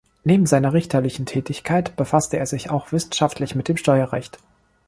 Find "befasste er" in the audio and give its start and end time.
1.95-2.47